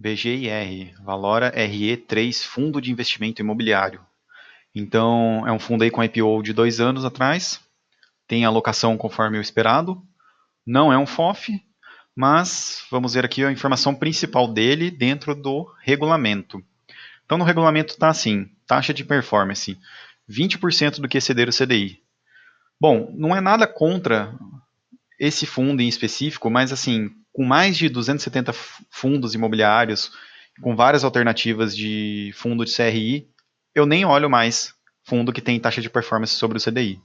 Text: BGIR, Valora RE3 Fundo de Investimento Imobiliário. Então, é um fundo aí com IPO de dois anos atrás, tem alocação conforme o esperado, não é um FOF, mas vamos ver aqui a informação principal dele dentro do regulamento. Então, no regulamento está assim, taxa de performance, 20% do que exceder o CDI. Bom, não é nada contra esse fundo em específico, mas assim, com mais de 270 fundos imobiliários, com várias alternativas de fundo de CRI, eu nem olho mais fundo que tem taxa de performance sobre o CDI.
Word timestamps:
BGIR, 0.00 0.94
Valora 1.02 1.52
RE3 1.52 2.42
Fundo 2.42 2.80
de 2.80 2.90
Investimento 2.90 3.42
Imobiliário. 3.42 4.00
Então, 4.74 5.46
é 5.46 5.52
um 5.52 5.58
fundo 5.58 5.84
aí 5.84 5.90
com 5.90 6.02
IPO 6.02 6.42
de 6.42 6.54
dois 6.54 6.80
anos 6.80 7.04
atrás, 7.04 7.60
tem 8.26 8.46
alocação 8.46 8.96
conforme 8.96 9.36
o 9.36 9.42
esperado, 9.42 10.02
não 10.66 10.90
é 10.90 10.96
um 10.96 11.04
FOF, 11.04 11.62
mas 12.16 12.82
vamos 12.90 13.12
ver 13.12 13.26
aqui 13.26 13.44
a 13.44 13.52
informação 13.52 13.94
principal 13.94 14.48
dele 14.48 14.90
dentro 14.90 15.34
do 15.34 15.70
regulamento. 15.82 16.64
Então, 17.26 17.36
no 17.36 17.44
regulamento 17.44 17.92
está 17.92 18.08
assim, 18.08 18.48
taxa 18.66 18.94
de 18.94 19.04
performance, 19.04 19.78
20% 20.30 21.00
do 21.00 21.08
que 21.08 21.18
exceder 21.18 21.46
o 21.46 21.52
CDI. 21.52 22.00
Bom, 22.80 23.12
não 23.14 23.36
é 23.36 23.40
nada 23.42 23.66
contra 23.66 24.34
esse 25.20 25.44
fundo 25.44 25.82
em 25.82 25.88
específico, 25.88 26.50
mas 26.50 26.72
assim, 26.72 27.10
com 27.30 27.44
mais 27.44 27.76
de 27.76 27.90
270 27.90 28.54
fundos 28.90 29.34
imobiliários, 29.34 30.10
com 30.62 30.74
várias 30.74 31.04
alternativas 31.04 31.76
de 31.76 32.32
fundo 32.34 32.64
de 32.64 32.74
CRI, 32.74 33.28
eu 33.74 33.84
nem 33.84 34.06
olho 34.06 34.30
mais 34.30 34.74
fundo 35.04 35.32
que 35.32 35.42
tem 35.42 35.60
taxa 35.60 35.82
de 35.82 35.90
performance 35.90 36.34
sobre 36.34 36.56
o 36.56 36.60
CDI. 36.60 36.98